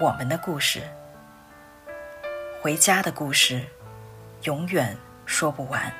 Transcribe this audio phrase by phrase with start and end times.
[0.00, 0.80] 我们的故事，
[2.62, 3.60] 回家的故事，
[4.44, 4.96] 永远
[5.26, 5.92] 说不完。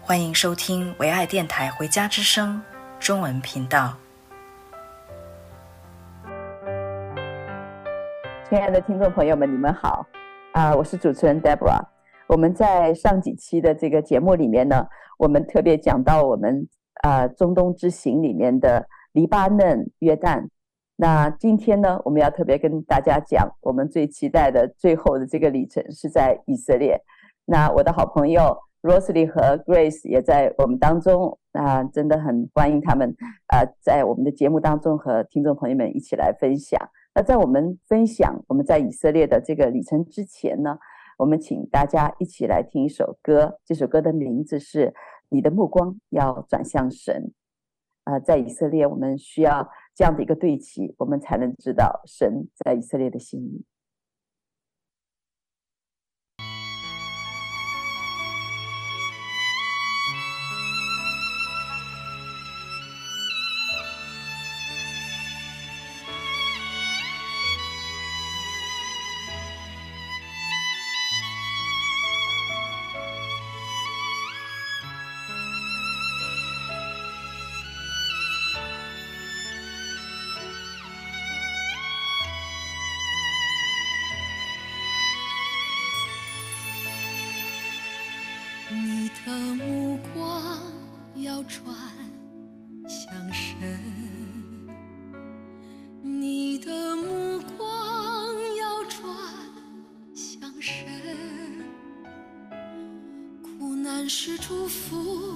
[0.00, 2.62] 欢迎收听唯爱电台《回家之声》
[3.06, 3.94] 中文频道。
[8.48, 10.06] 亲爱的听众朋友们，你们好，
[10.54, 11.84] 啊、我是主持人 Debra。
[12.28, 14.86] 我们在上几期的这个节目里面呢，
[15.18, 16.66] 我们特别讲到我们
[17.02, 20.48] 啊、呃、中东之行里面的黎巴嫩、约旦。
[21.00, 27.00] 那今天呢，我们要特别跟大家讲，我们最期待的最后的这个里程是在以色列。
[27.46, 28.58] 那我的好朋友。
[28.82, 33.14] Rosely 和 Grace 也在我们当中啊，真的很欢迎他们
[33.48, 36.80] 啊，在我们的节目当中和听众朋友们一起来分享。
[37.14, 40.78] 那在我们分享我们在以色列的这个旅程之前呢，
[41.18, 44.86] 我们请大家一起来听一首歌，这首歌的名字是
[45.28, 47.32] 《你的目光要转向神》。
[48.10, 49.68] 啊，在以色列，我们需要
[50.00, 53.66] 这样的一个对齐，我们才能知道神在以色列的心意。
[89.30, 90.60] 的目光
[91.14, 91.62] 要转
[92.88, 93.78] 向神，
[96.02, 99.08] 你的目光要转
[100.12, 100.84] 向神，
[103.40, 105.29] 苦难是祝福，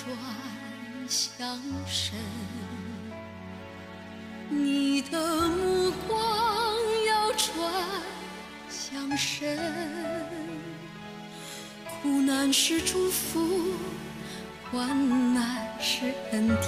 [0.00, 0.08] 转
[1.06, 2.18] 向神，
[4.48, 6.74] 你的目光
[7.06, 7.52] 要转
[8.70, 9.58] 向神，
[11.84, 13.74] 苦难是祝福，
[14.70, 16.58] 患难是恩典，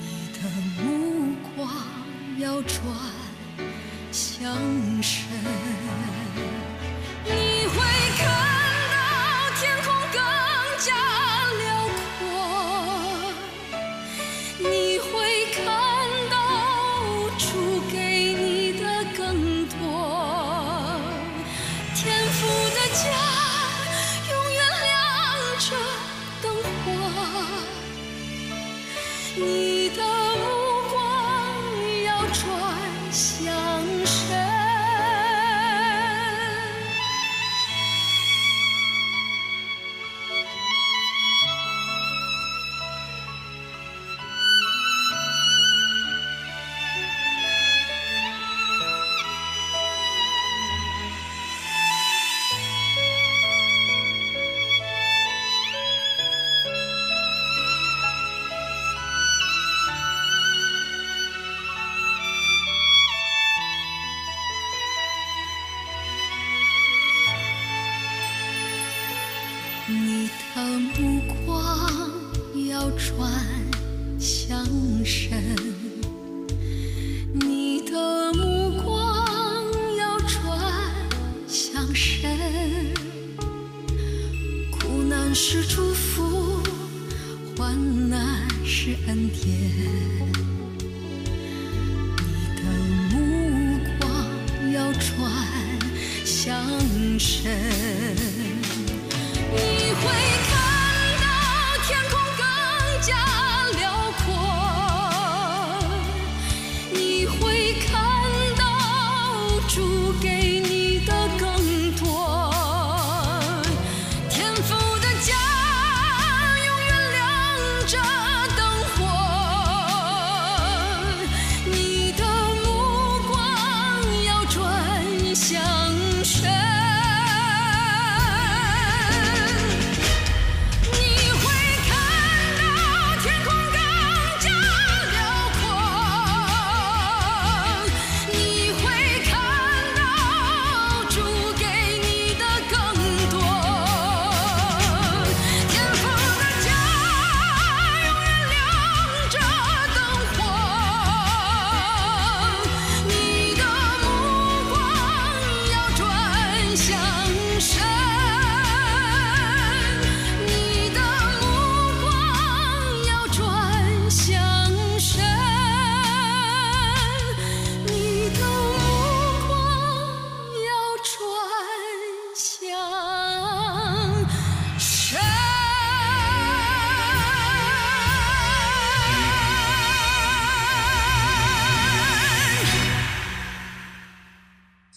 [0.00, 0.48] 你的
[0.84, 1.68] 目光
[2.38, 2.78] 要转
[4.12, 4.54] 向
[5.02, 5.26] 神。
[10.84, 11.11] job.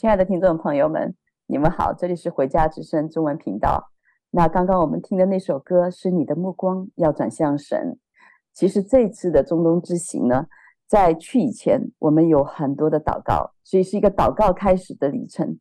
[0.05, 1.15] 亲爱的听众朋友们，
[1.47, 3.89] 你们好，这里是回家之声中文频道。
[4.29, 7.97] 那刚刚我们听的那首歌是你的目光要转向神。
[8.53, 10.45] 其实这次的中东之行呢，
[10.87, 15.57] 在去以前，我们有很多的祷告，所以是一个祷告开始的旅程。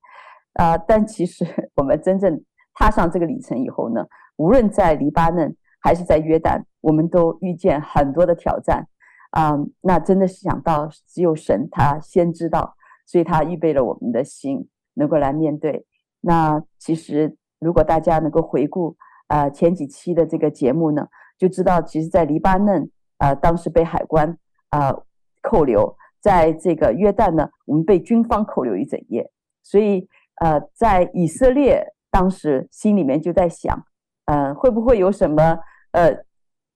[0.53, 2.45] 啊、呃，但其实我们真正
[2.75, 4.05] 踏上这个旅程以后呢，
[4.37, 8.87] 无论在黎巴嫩还是在约旦，我们都遇见很多的挑战。
[9.31, 15.87] 啊、那真的是想到只有神他先知道，所以他预备了我们的心，能够来面对。
[16.21, 18.97] 那其实如果大家能够回顾
[19.29, 21.07] 呃前几期的这个节目呢，
[21.39, 24.39] 就知道其实在黎巴嫩呃当时被海关
[24.71, 24.89] 啊。
[24.89, 25.05] 呃
[25.47, 29.31] 扣留，在这个约旦呢，我们被军方扣留一整夜，
[29.63, 30.09] 所以
[30.41, 33.85] 呃，在以色列当时心里面就在想，
[34.25, 35.59] 呃，会不会有什么
[35.93, 36.17] 呃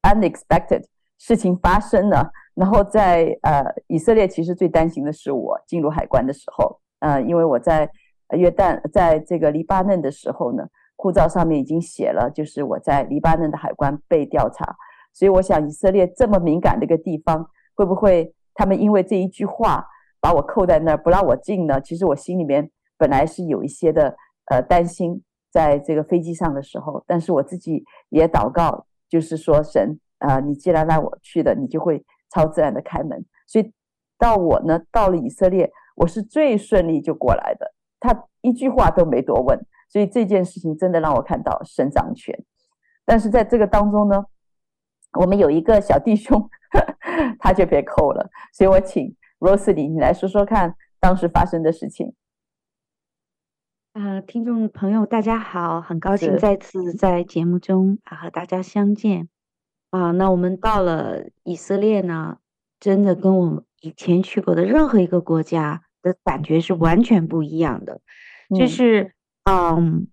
[0.02, 0.84] unexpected
[1.19, 2.31] 事情发生了？
[2.55, 7.91] 然后在呃以色列，其实最担心的是我进入海关的时候，呃，因为我在
[8.37, 10.67] 约旦，在这个黎巴嫩的时候呢，
[10.97, 14.76] 护照上面已经写了，就是我在黎巴嫩的海关被调查，
[15.12, 18.35] 所以我想以色列这么敏感的一个地方，会不会？
[18.55, 19.87] 他们因为这一句话
[20.21, 21.81] 把我扣在那儿，不让我进呢。
[21.81, 24.17] 其实我心里面本来是有一些的
[24.47, 25.23] 呃担心，
[25.53, 33.25] 在这个飞机上的时候，但是我自己也祷告，就是说神、呃，你既然让我去的，你就会超自然的开门。
[33.47, 33.73] 所以
[34.19, 39.59] 到我呢，到了以色列，我是最顺利就过来的，他一句话都没多问。
[39.88, 42.38] 所以这件事情真的让我看到神掌权。
[43.05, 44.25] 但是在这个当中呢，
[45.19, 46.49] 我们有一个小弟兄。
[47.41, 52.12] 他就被扣了，所以我请 Rosely 你来说说看当时发生的事情。
[53.94, 59.31] 啊、呃，听众朋友大家好，很高兴再次在节目中啊和大家相见。
[59.90, 62.38] 啊，那我们到了以色列呢，
[62.79, 68.00] 真的跟我们以前去过的任何一个国家的感觉是完全不一样的。
[68.59, 69.12] 就是
[69.45, 70.09] 嗯，嗯，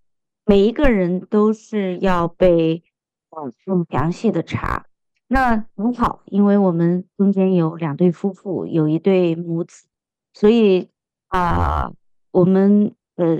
[0.46, 2.84] 每一个人都是要被
[3.30, 4.86] 嗯很详细的查。
[5.28, 9.88] 那很好，因为我们中间有两对夫妇，有一对母子，
[10.34, 10.90] 所以
[11.30, 11.94] 啊、呃，
[12.32, 13.40] 我们呃，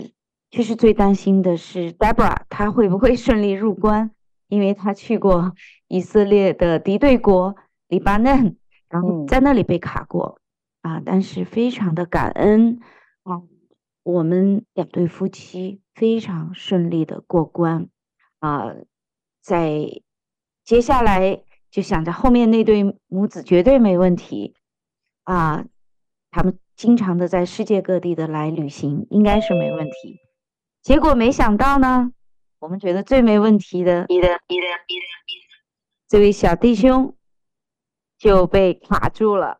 [0.50, 4.12] 其实最担心的是 Deborah，她会不会 顺利入关？
[4.48, 5.54] 因为他去过
[5.88, 7.56] 以色列的敌对国
[7.88, 8.58] 黎巴嫩，
[8.90, 10.40] 然后在那里被卡过
[10.82, 12.80] 啊、呃，但是非常的感恩
[13.24, 13.42] 啊，
[14.04, 17.90] 我们两对夫妻非常顺利的过关
[18.40, 18.86] 啊、呃，
[19.42, 20.02] 在
[20.64, 21.42] 接下来。
[21.72, 24.56] 就想着后面那对母子绝对没问题
[25.26, 25.66] 啊，
[26.32, 30.22] 他们经常的在世界各地的来旅行，应该是没问题。
[30.82, 32.14] 结果没想到呢，
[32.66, 35.06] 我们觉得最没问题的，你的你的你的
[36.08, 37.16] 这位小弟兄
[38.18, 39.60] 就被卡住了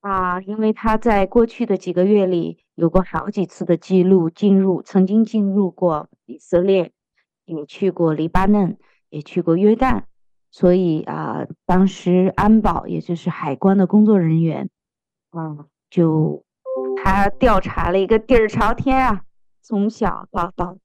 [0.00, 6.90] 啊，因为他在过去的几个月里有过好几次的记录进入，曾经进入过以色列，
[7.44, 8.76] 也去过黎巴嫩，
[9.08, 10.02] 也去过约旦。
[10.50, 14.68] 所以啊、当时安保也就是海关的工作人员，
[15.30, 16.44] 嗯，就
[17.04, 19.22] 他调查了一个底儿朝天啊，
[19.62, 20.76] 从小到到，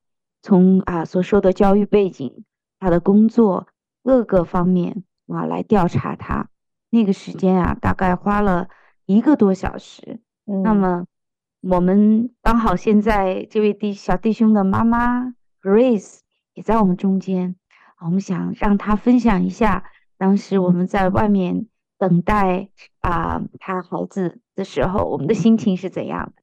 [0.42, 2.44] 从啊所受的教育背景，
[2.80, 3.68] 他的工作
[4.04, 6.50] 各个方面啊来调查他。
[6.90, 8.68] 那个时间啊，大概花了
[9.06, 10.20] 一个多小时。
[10.46, 11.06] 嗯、那么
[11.62, 16.20] 我们刚好现在这位弟小弟兄的妈妈 Grace
[16.54, 17.56] 也在我们中间。
[18.00, 19.84] 我们想让他分享一下，
[20.18, 21.68] 当时我们在外面
[22.00, 22.70] 等待
[23.00, 26.41] 啊、呃，他孩子的时候，我们的心情是怎样的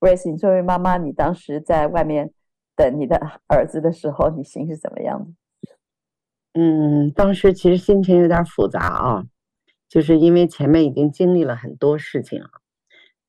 [0.00, 2.32] ？Grace，你作为妈妈，你当时在外面
[2.76, 6.60] 等你的儿子的时候，你心是怎么样的？
[6.60, 9.24] 嗯，当时其实心情有点复杂啊，
[9.88, 12.48] 就是因为前面已经经历了很多事情了，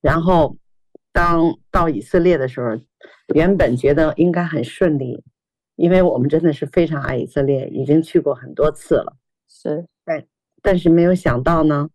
[0.02, 0.58] 然后
[1.12, 2.78] 当到以色列的时候。
[3.34, 5.24] 原本觉得应该很顺利，
[5.76, 9.16] 因为我们真的是非常爱以色列，已经去过很多次了。
[9.48, 10.26] 是，但
[10.64, 11.90] 但是没有想到呢，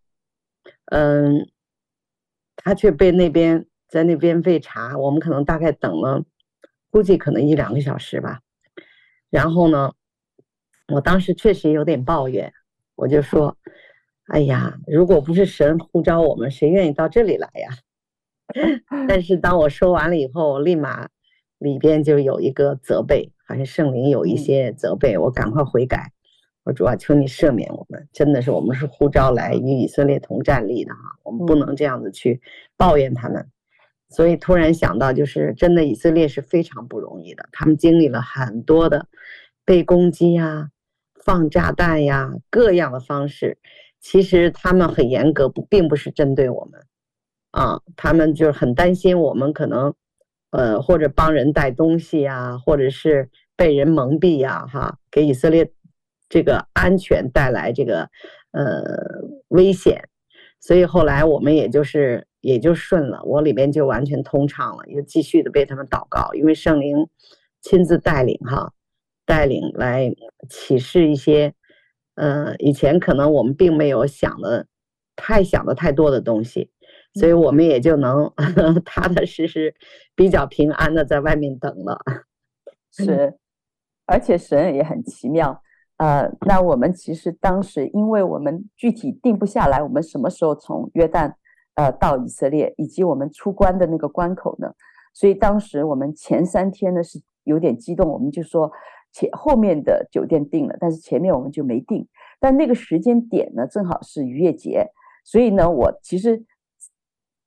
[0.85, 1.47] 嗯，
[2.55, 6.21] 他却被那边在那边被查，我们可能大概等了，
[6.91, 8.41] 估计可能一两个小时吧。
[9.29, 9.93] 然后呢，
[10.93, 12.51] 我当时确实有点抱怨，
[12.95, 13.55] 我就说
[14.27, 17.69] ：“哎呀，如果不是神呼召我们，谁愿意到这里来呀？”
[19.07, 21.07] 但是当我说完了以后，立马。
[21.57, 26.11] 里边就有一个责备，好像圣灵有一些责备，我赶快悔改。
[26.65, 32.41] 我主啊，求你赦免我们，真的是我们是呼召来与以色列同站立的哈，我们不能这样子去
[32.75, 33.49] 抱怨他们。
[34.15, 39.07] 所以突然想到，就是真的以色列是非常不容易的，他们经历了很多的
[39.65, 40.69] 被攻击呀、
[41.15, 43.57] 放炸弹呀各样的方式。
[43.99, 46.79] 其实他们很严格，不并不是针对我们，
[47.51, 49.93] 啊，他们就是很担心我们可能，
[50.51, 55.69] 呃，或者帮人带东西啊，或者是被人蒙蔽呀，哈，给以色列
[56.29, 58.09] 这个安全带来这个
[58.51, 58.81] 呃
[59.49, 60.07] 危险。
[60.61, 66.95] 所以后来我们也就是也就顺了，我里边就完全通畅了，又继续的为他们祷告，因为圣灵
[67.61, 68.71] 亲自带领哈，
[69.25, 70.13] 带领来
[70.47, 71.53] 启示一些，
[72.15, 74.67] 呃，以前可能我们并没有想的
[75.15, 76.69] 太想的太多的东西。
[77.15, 78.29] 所以我们也就能
[78.83, 79.73] 踏踏实实、
[80.15, 81.97] 比较平安的在外面等了。
[82.91, 83.33] 是，
[84.05, 85.63] 而且神也很奇妙。
[85.95, 91.33] 呃，那我们其实当时，因为我们具体定不下来，我们什么时候从约旦
[91.75, 94.73] 呃到以色列，以及我们出关的那个关口呢？
[95.13, 98.71] 所以当时我们前三天呢是有点激动，我们就说
[99.11, 102.07] 前后面的酒店定了，但是前面我们就没定。
[102.39, 104.87] 但那个时间点呢，正好是逾越节，
[105.23, 106.45] 所以呢，我其实。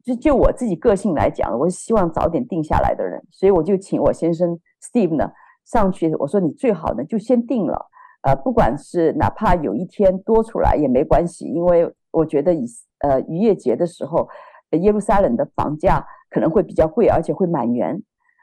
[0.04, 5.30] 就就我自己个性来讲，我是希望早点定下来的人，所以我就请我先生 Steve 呢
[5.66, 6.14] 上去。
[6.14, 7.90] 我说你最好呢就先定了，
[8.22, 12.64] 呃，不管是哪怕有一天多出来也没关系，因为我觉得以
[13.00, 14.28] 呃逾越节的时候，
[14.72, 18.02] 耶路撒冷的房价可能会比较贵，而且会满员。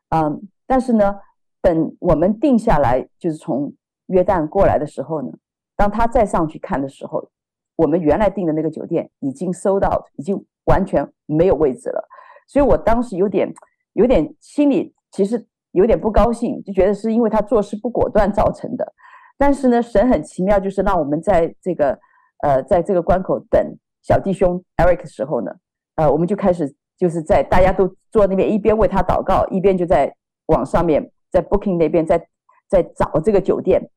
[0.09, 1.19] 嗯，但是呢，
[1.61, 3.73] 等我们定下来，就是从
[4.07, 5.29] 约旦过来的时候呢，
[5.75, 7.29] 当他再上去看的时候，
[7.75, 10.45] 我们原来订的那个酒店已经 sold out，已经。
[10.65, 12.03] 完全没有位置了，
[12.47, 13.53] 所以我当时有点，
[13.93, 18.93] 有点心里其实有点不高兴，就觉得是因为他做事不果断造成的。
[19.37, 21.99] 但是呢，神很奇妙，就是让我们在这个
[22.41, 25.51] 呃，在这个关口等小弟兄 Eric 的时候呢，
[25.95, 30.13] 呃，我们就开始就是在大家都坐那边一边为他祷告，一边就在
[30.47, 32.27] 网上面在 Booking 那边在
[32.67, 33.89] 在找这个酒店。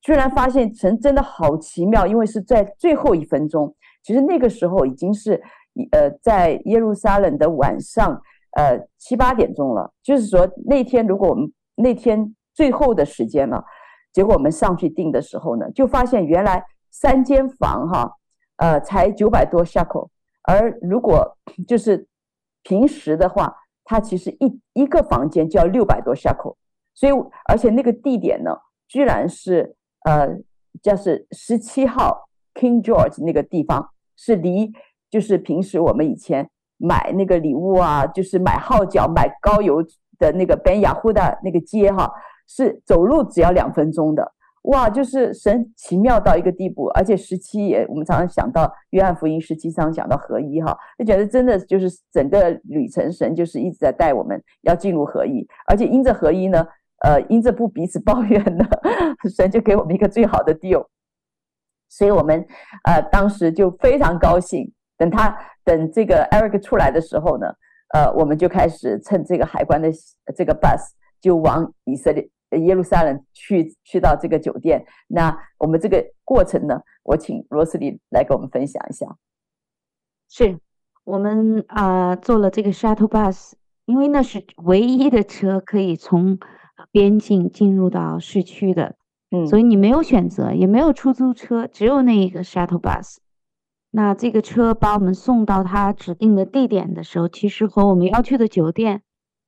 [0.00, 5.42] 居然发现神真的好奇妙，因为是在最后一分钟，其实那个时候已经是。
[5.90, 8.20] 呃，在耶路撒冷的晚上，
[8.58, 13.64] 呃七八点钟了，就是说那天如果我们那天最后的时间了，
[14.12, 18.12] 结果我们上去订的时候呢，就发现原来三间房哈，
[18.62, 20.08] 呃才九百多 shekel，
[20.42, 22.06] 而如果就是
[22.62, 23.52] 平时的话，
[23.82, 26.54] 它其实一一个房间就要六百多 shekel，
[26.94, 27.12] 所以
[27.48, 30.28] 而且那个地点呢，居然是呃
[30.80, 34.72] 就是十七号 King George 那个地方是离。
[35.12, 39.84] 就是平时我们以前买那个礼物啊，就是买号角、买高油
[40.18, 42.10] 的那个 Ben Yehuda 那个街哈，
[42.48, 44.32] 是走路只要两分钟的。
[44.62, 56.64] 哇，就是神奇妙到一个地步，而且十七也，我们常常想到约翰福音十七章讲到合一哈，就觉得真的就是整个旅程神就是一直在带我们要进入合一，而且因着合一呢，
[57.04, 58.64] 呃，因着不彼此抱怨呢，
[59.36, 60.86] 神就给我们一个最好的 deal，
[61.88, 62.46] 所以我们
[62.84, 64.72] 呃当时就非常高兴。
[64.96, 67.48] 等他等这个 Eric 出来的时候呢，
[67.92, 69.90] 呃，我们就开始乘这个海关的
[70.36, 70.80] 这个 bus
[71.20, 72.28] 就往以色列
[72.58, 74.84] 耶路撒冷去，去到这个酒店。
[75.08, 79.16] 那我们这个过程呢，我请罗斯里来给我们分享一下。
[80.28, 80.58] 是
[81.04, 83.52] 我们啊、呃、坐了这个 shuttle bus，
[83.84, 86.38] 因为那是唯一的车可以从
[86.90, 88.96] 边境进入到市区的，
[89.30, 93.16] 嗯，所以你没有选择，也没有出租车，只有那一个 shuttle bus。
[93.90, 99.02] 那这个车把我们送到他指定的地点的时候，其实和我们要去的酒店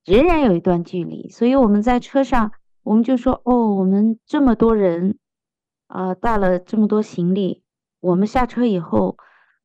[0.05, 2.53] 仍然有一段距离，所以我们在车上，
[2.85, 5.19] 我们就说：“哦，我们这么多人，
[5.89, 7.65] 呃，带了这么多行李，
[8.01, 9.17] 我们下车以后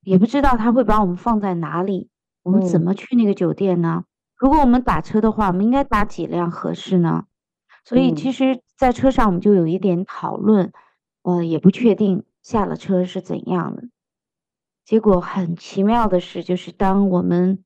[0.02, 2.10] 也不知道他会把我们放在哪里，
[2.44, 4.06] 我们怎么去那个酒店呢？
[4.36, 7.26] 如果我们打车的话，我们应该打几辆合适呢？
[7.84, 10.72] 所以其实，在车上我们就有一点讨论，
[11.24, 13.84] 呃，也不确定下了车是怎样的。”
[14.86, 17.64] 结果很奇妙的是，就是当我们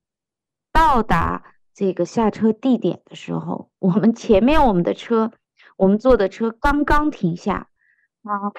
[0.74, 1.44] 到达
[1.74, 5.32] 这个下车地点的时候，我们前面我们的车，
[5.78, 7.70] 我们坐的车刚刚停下，
[8.24, 8.52] 啊，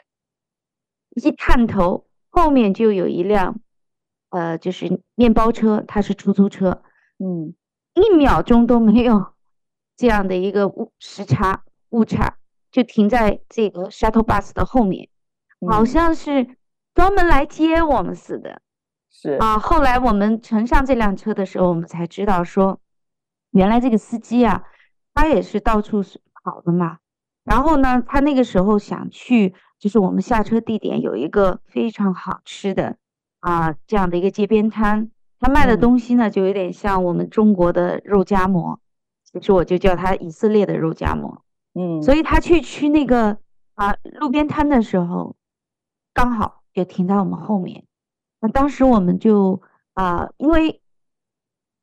[1.11, 3.61] 一探头，后面就有一辆，
[4.30, 6.83] 呃，就是面包车，它是出租车，
[7.18, 7.54] 嗯，
[7.94, 9.35] 一秒钟都没有
[9.97, 12.37] 这样的一个误时差误差，
[12.71, 15.09] 就停在这个 shuttle bus 的后面，
[15.68, 16.56] 好像是。
[16.94, 18.62] 专门来接我们似的，
[19.11, 19.59] 是啊。
[19.59, 22.80] 后来我们乘上这辆车的时候，我们才知道说，
[23.50, 24.62] 原来这个司机啊，
[25.12, 26.04] 他也是到处
[26.44, 27.00] 跑的嘛。
[27.45, 32.97] 然后呢，他那个时候想去，就是我们下车地点有一个非常好吃的
[33.41, 38.81] 啊这样的一个街边摊，他卖的东西呢就有点像我们中国的肉夹馍，
[39.25, 41.45] 其实我就叫他以色列的肉夹馍。
[41.75, 43.39] 嗯，所以他去吃那个
[43.75, 45.37] 啊路边摊的时候，
[46.13, 46.63] 刚好。
[46.75, 47.85] 就停在我们后面，
[48.41, 50.83] 那当时我们就啊、呃，因为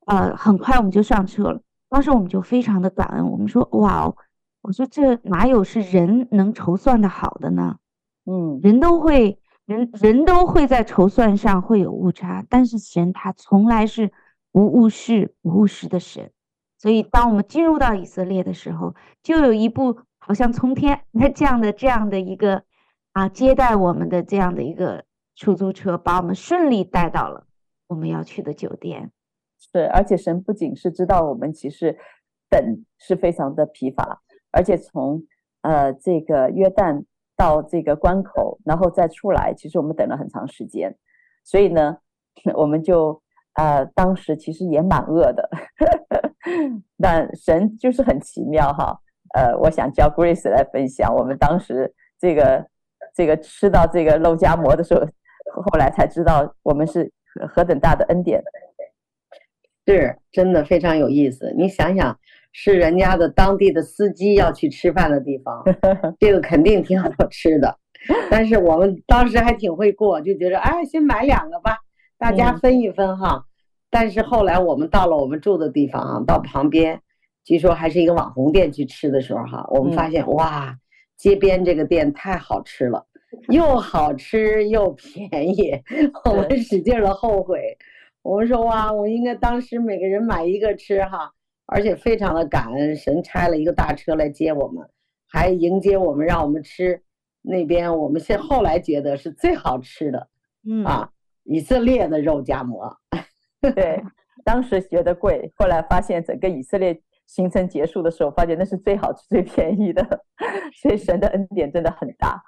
[0.04, 1.62] 呃，很快我们就上车了。
[1.88, 4.14] 当时我们就非常的感恩，我们说哇哦，
[4.62, 7.78] 我说这哪有是人能筹算的好的呢？
[8.24, 14.12] 嗯，人都会人人都会在筹算上会有误差，但是神他从来是
[14.52, 16.30] 不误事不误事的神。
[16.78, 22.62] 所以当我们进入到以色列的时候，就有一部好像从天那这样的这样的一个
[23.12, 25.04] 啊接待我们的这样的一个
[25.34, 27.46] 出租车，把我们顺利带到了
[27.88, 29.10] 我们要去的酒店。
[29.58, 31.96] 是，而且神不仅是知道我们其实
[32.48, 35.22] 等是非常的疲乏，而且从
[35.62, 37.04] 呃这个约旦
[37.36, 40.96] 到这个关口，然后再出来，其实我们等了很长时间，
[41.44, 41.98] 所以呢，
[42.54, 43.20] 我们就
[43.54, 45.48] 呃当时其实也蛮饿的，
[47.00, 49.00] 但神就是很奇妙哈，
[49.34, 52.66] 呃，我想叫 Grace 来分享，我们当时这个
[53.14, 55.00] 这个吃到这个肉夹馍的时候，
[55.62, 57.10] 后来才知道我们是
[57.48, 58.42] 何等大的恩典。
[59.84, 62.16] 是真的非常有意思，你想想，
[62.52, 65.64] 是人家的当地的司机要去吃饭的地方，
[66.20, 67.78] 这个肯定挺好吃的。
[68.30, 71.78] 但是我们当时还挺会过，就觉得哎，先买两个吧，
[72.18, 73.44] 大家分一分哈。
[73.90, 77.00] 但是后来我们到了我们住的地方啊，到旁边，
[77.44, 80.76] 据说还是一个网红店去吃的时候哈，我们发现哇，
[81.16, 83.06] 街边这个店太好吃了，
[83.50, 85.80] 又好吃又便宜，
[86.24, 87.76] 我们使劲的后悔。
[88.22, 91.30] 我们说哇，我应该当时每个人买一个吃哈，
[91.66, 94.88] 而且非常的感恩，神差了一个大车来接我们，
[95.28, 97.02] 还迎接我们，让我们吃
[97.40, 100.28] 那边我们现后来觉得是最好吃的，
[100.68, 101.10] 嗯啊，
[101.44, 102.96] 以色列的肉夹馍。
[103.60, 104.02] 对，
[104.44, 110.02] 当时觉得贵，后来发现整个以色列行程结束的时候，发现那是最好吃、最便宜的，
[110.82, 112.42] 所以神的恩典真的很大。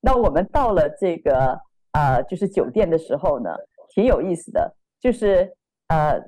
[0.00, 1.58] 那我们到了这个
[1.92, 3.50] 呃，就是酒店的时候呢，
[3.94, 4.76] 挺有意思的。
[5.00, 5.54] 就是
[5.88, 6.18] 呃，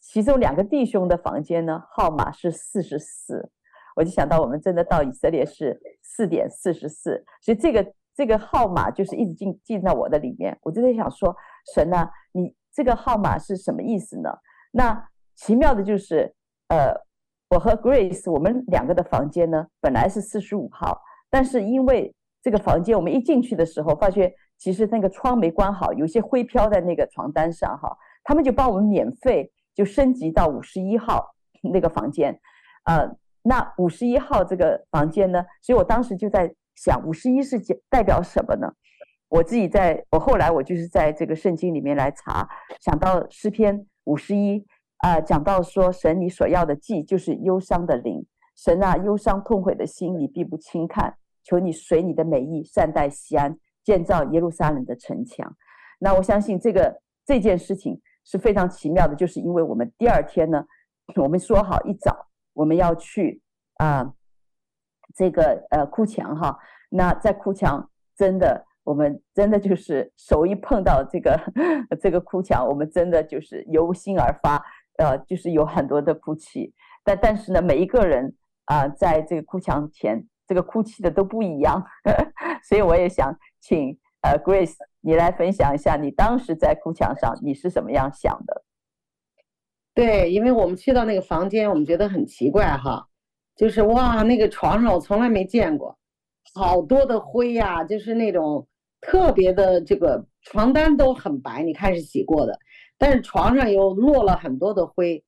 [0.00, 3.50] 其中两个弟兄的房间呢，号码是四十四，
[3.96, 11.34] 我就想到我们真的到以色列是四点四十四，所以这个这个号码就是一直进进到我的里面，我就在想说，
[11.74, 14.30] 神啊，你这个号码是什么意思呢？
[14.72, 16.34] 那奇妙的就是，
[16.68, 16.94] 呃，
[17.50, 27.96] 我和 Grace 我们两个的房间呢，本来是四十五号，但是因为这个房间我们一进去的时候，发觉其实那个窗没关好，有些灰飘在那个床单上哈。
[28.24, 31.36] 他们就帮我们免费就升级到五十一号
[31.72, 32.36] 那个房间，
[32.82, 33.08] 呃，
[33.42, 38.72] 那五十一号这个房间呢，所以我当时就在想，五十一是代表什么呢？
[39.28, 42.48] 我自己在我后来我就是在这个圣经里面来查，
[42.80, 51.14] 想到诗篇五十一啊，讲到说神你所要的祭就是忧伤的灵，神啊，忧伤痛悔的心你必不轻看，
[51.44, 55.54] 求你随你的美意善待西安，建造耶路撒冷的城墙。
[56.00, 58.00] 那我相信这个这件事情。
[58.30, 60.62] 是非常奇妙的，就是因为我们第二天呢，
[61.16, 63.40] 我们说好一早我们要去
[63.76, 64.12] 啊、
[65.14, 66.58] 这个呃哭墙哈。
[66.90, 71.40] 那在哭墙真的，我们真的就是手一碰到这个
[72.02, 74.62] 这个哭墙，我们真的就是由心而发，
[74.98, 76.74] 呃，就是有很多的哭泣。
[77.04, 78.34] 但但是呢，每一个人
[78.66, 81.82] 啊、在这个哭墙前，这个哭泣的都不一样。
[82.68, 84.76] 所以我也想请呃 Grace。
[85.00, 88.64] 你来分享一下，你当时在哭墙上你是怎么样想的？
[89.94, 93.08] 对，因为我们去到那个房间，我们觉得很奇怪哈，
[93.56, 95.96] 就是哇，那个床上我从来没见过，
[96.54, 98.66] 好多的灰呀、就是那种
[99.00, 102.58] 特别的这个床单都很白，你看是洗过的，
[102.98, 105.24] 但是床上又落了很多的灰。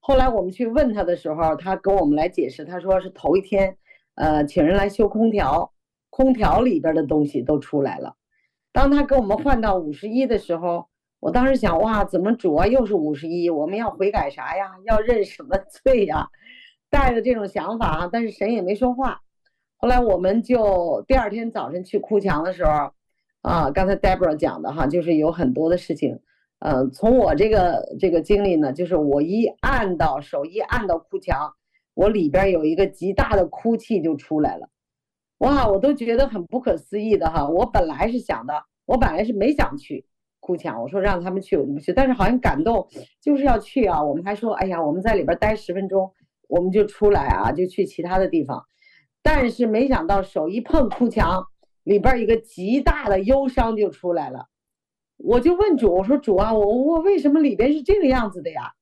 [0.00, 3.76] 后来我们去问他的时候，他跟我们来解释，他说是头一天，
[4.16, 5.72] 呃，请人来修空调，
[6.10, 8.14] 空调里边的东西都出来了。
[8.74, 10.88] 当他给我们换到五十一的时候，
[11.20, 13.48] 我当时想，哇，怎么主啊又是五十一？
[13.48, 14.72] 我们要悔改啥呀？
[14.84, 16.28] 要认什么罪呀？
[16.90, 19.20] 带着这种想法啊，但是神也没说话。
[19.76, 22.90] 后来我们就第二天早晨去哭墙的时候，
[23.42, 26.18] 啊，刚才 Deborah 讲的哈，就是有很多的事情。
[26.58, 31.54] 嗯，从我这个这个经历呢，就是我一按到手一按到哭墙，
[31.94, 34.68] 我里边有一个极大的哭泣就出来了。
[35.44, 37.46] 哇，我都觉得很不可思议的哈！
[37.46, 38.54] 我本来是想的，
[38.86, 40.06] 我本来是没想去
[40.40, 42.88] 哭墙，我说让他们去我就不去，但是好像感动
[43.20, 44.02] 就是要去啊。
[44.02, 46.10] 我们还说，哎呀，我们在里边待十分钟，
[46.48, 48.64] 我们就出来啊，就去其他的地方。
[49.22, 51.44] 但是没想到手一碰哭墙，
[51.82, 54.46] 里边一个极大的忧伤就出来了。
[55.18, 58.72] 我就问主，我说主啊，我我为什么里边是这个样子的呀？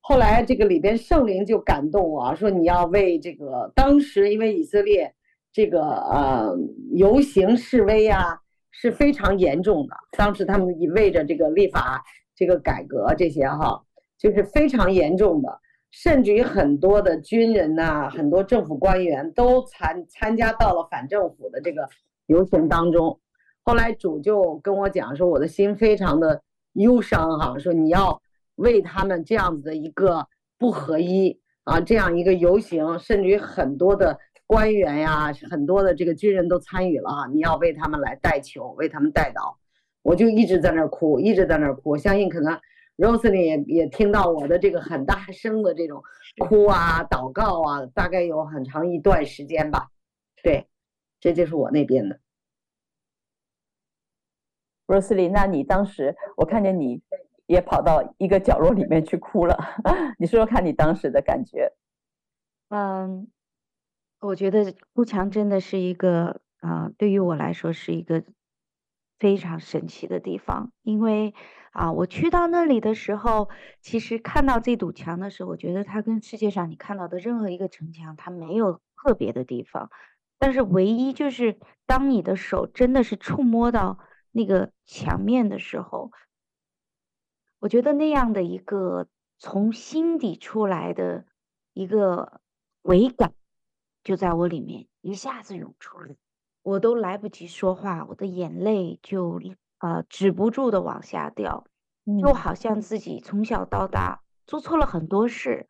[0.00, 5.14] 后来这个里边圣灵就感动我，说你要为这个当时因为以色列。
[5.54, 6.54] 这个呃
[6.92, 8.36] 游行示威啊
[8.72, 9.94] 是非常严重的。
[10.18, 13.80] 当时他们为着这个立法、这个改革这些哈，
[14.18, 15.60] 就是非常严重的，
[15.92, 21.88] 甚至于很多的军人呐、很多政府官员都参参加到了反政府的这个
[22.26, 23.20] 游行当中。
[23.62, 28.20] 后来主就跟我讲说，我的心非常的忧伤哈，说你要
[28.56, 30.26] 为他们这样子的一个
[30.58, 39.56] 不合一啊，这样一个游行，甚至于很多的官员呀，很多的这个军人都参与了啊，你要为他们来带球，为他们代祷。
[40.02, 41.90] 我就一直在那儿哭，一直在那儿哭。
[41.90, 42.60] 我相信可能。
[42.96, 46.00] Rosalie 也也听到我的这个很大声的这种
[46.38, 49.88] 哭啊、祷告啊，大概有很长一段时间吧。
[50.44, 50.68] 对，
[51.18, 52.20] 这就是我那边的。
[54.86, 57.02] Rosalie，那你当时我看见你
[57.46, 59.58] 也跑到一个角落里面去哭了，
[60.16, 61.72] 你说说看你当时的感觉。
[62.68, 63.26] 嗯，
[64.24, 68.24] 我觉得哭墙真的是一个啊、对于我来说是一个
[69.18, 71.34] 非常神奇的地方，因为。
[71.74, 73.48] 啊，我去到那里的时候，
[73.80, 79.90] 其实看到这堵墙的时候，我觉得它跟世界上你看到的任何一个城墙，它没有特别的地方。
[80.38, 83.98] 但是唯一就是，当你的手真的是触摸到
[84.30, 86.12] 那个墙面的时候，
[87.58, 89.08] 我觉得那样的一个
[89.40, 91.24] 从心底出来的
[91.72, 92.40] 一个
[92.82, 93.34] 美感，
[94.04, 96.14] 就在我里面一下子涌出来，
[96.62, 99.40] 我都来不及说话，我的眼泪就。
[99.80, 101.66] 呃，止不住的往下掉，
[102.22, 105.68] 就好像自己从小到大做错了很多事，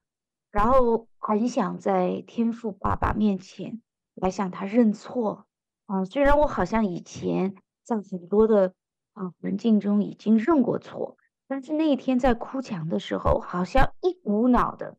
[0.53, 3.83] 然后很想在天赋爸爸面前
[4.15, 5.49] 来向他认错
[5.87, 6.05] 啊、呃。
[6.05, 8.73] 虽然我好像以前在很多的
[9.15, 11.17] 啊环境中已经认过错，
[11.49, 14.97] 但是那一天在哭墙的时候，好像一股脑的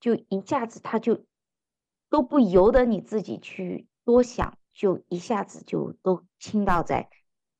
[0.00, 1.26] 就一下子他就
[2.14, 7.10] 都不由得你自己去多想，就一下子就都倾倒在。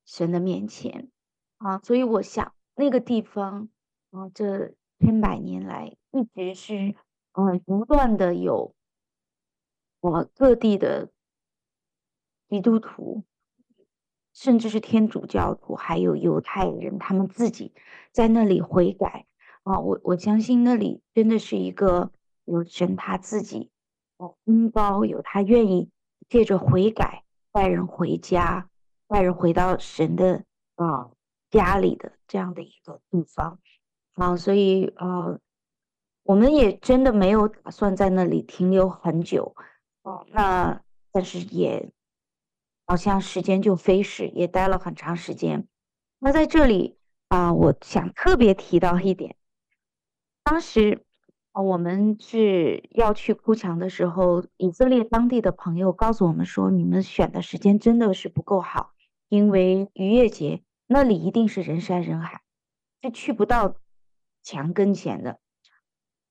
[0.07, 1.11] 神的面前
[1.57, 3.69] 啊，所以我想那个地方
[4.11, 6.95] 啊，这千百年来一直是
[7.33, 8.77] 嗯不断的有
[10.01, 11.11] 我各地的
[12.49, 13.25] 基督徒，
[14.35, 17.73] 甚至是天主教徒，还有犹太人，他们自己
[18.13, 19.27] 在那里悔改
[19.65, 19.81] 啊。
[19.81, 22.13] 我我相信那里真的是一个
[22.45, 23.73] 有神他自己
[24.17, 25.91] 哦恩高，有他愿意
[26.29, 28.69] 借着悔改带人回家。
[29.07, 30.45] 带人回到神的
[30.77, 31.11] 啊
[31.51, 33.61] 家里的这样的一个地方
[34.15, 35.39] 啊，所以啊，
[36.23, 39.55] 我们也真的没有打算在那里停留很久
[40.03, 40.27] 哦。
[40.31, 41.93] 那但是也
[42.87, 45.69] 好像时间就飞逝，也待了很长时间。
[46.19, 46.99] 那在这里
[47.29, 49.37] 啊，我想特别提到一点，
[50.43, 51.04] 当时
[51.63, 58.91] 我们是要去哭墙的时候，以色列当地的朋友告诉我们说，你们选的时间真的是不够好。
[59.31, 62.43] 因为逾越节那里一定是人山人海，
[63.03, 63.77] 是去不到
[64.43, 65.41] 墙跟前的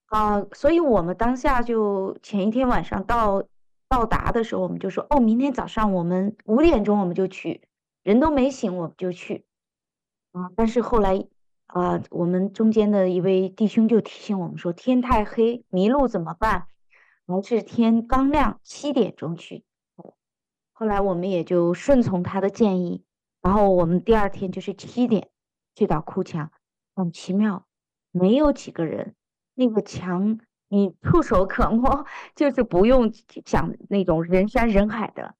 [0.05, 3.43] 啊、所以我们当下就前一天晚上到
[3.89, 7.62] 到达的时候，我们就说哦，明天早上我们五点钟我们就去，
[8.03, 9.43] 人都没醒我们就去
[10.31, 10.51] 啊。
[10.55, 11.25] 但是后来
[11.73, 16.67] 啊、我们中间的一位弟兄就提醒我们说，天太黑，迷路怎么办？
[17.25, 19.65] 还是天刚亮七点钟去。
[20.71, 23.03] 后来我们也就顺从他的建议，
[23.41, 25.31] 然后我们第二天就是七点
[25.73, 26.51] 去到哭墙，
[26.95, 27.65] 很奇妙，
[28.12, 29.15] 没有几个人，
[29.55, 32.05] 那个墙你触手可摸，
[32.36, 33.12] 就是不用
[33.45, 35.33] 想那种人山人海的。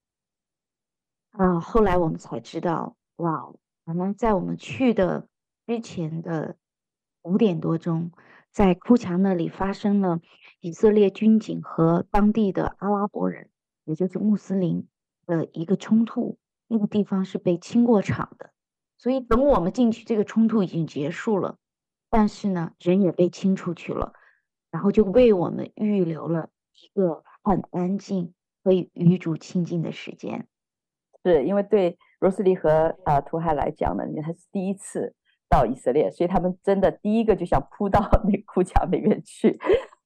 [1.30, 3.54] 啊，后来我们才知道，哇，
[3.86, 5.28] 原来在我们去的
[5.65, 6.58] 之前的
[7.21, 8.12] 五点多钟，
[8.52, 10.21] 在哭墙那里发生了
[10.60, 13.49] 以色列军警和当地的阿拉伯人，
[13.84, 14.88] 也就是穆斯林。
[15.26, 18.52] 的一个冲突，那个地方是被清过场的，
[18.97, 21.58] 所以等我们进去，这个冲突已经结束了，
[22.10, 24.12] 但是呢，人也被清出去了，
[24.69, 28.34] 然后就为我们预留了一个很安静
[28.65, 30.45] 可以与主亲近的时间。
[31.23, 35.15] 是因为对罗斯利和啊图海来讲呢，他是第一次
[35.54, 39.60] 到以色列，所以他们真的第一个就想扑到 那哭墙里面去，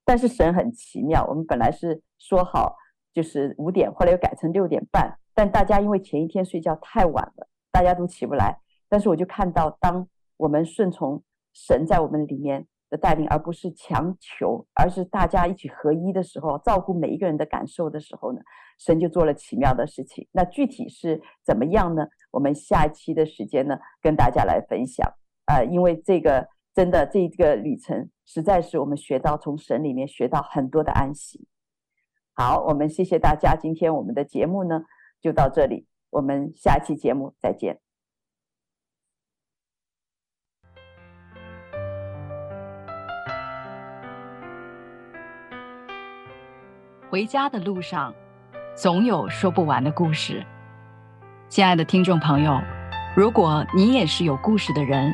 [0.04, 2.76] 但是神很奇妙，我们本来是说好。
[3.14, 5.18] 就是五点，后来又改成六点半。
[5.34, 8.56] 但大家因为前一天睡觉太晚了，大家都起不来。
[8.88, 10.08] 但是我就看到，当
[10.38, 18.40] 我们顺从神在我们里面的带领，而不是强求，而是大家一起合一的时候，照顾每一个人的感受的时候呢，
[18.78, 20.28] 神就做了奇妙的事情。
[20.32, 22.06] 那具体是怎么样呢？
[22.30, 25.12] 我们下一期的时间呢，跟大家来分享。
[25.48, 31.48] 呃因为这个真的这个旅程实在是我们学到从神里面学到很多的安息。
[32.34, 34.84] 好我们谢谢大家今天我们的节目呢
[35.20, 37.80] 就到这里我们下期节目再见。
[47.10, 48.14] 回家的路上
[48.76, 50.46] 总有说不完的故事。
[51.48, 52.60] 亲爱的听众朋友
[53.16, 55.14] 如果你也是有故事的人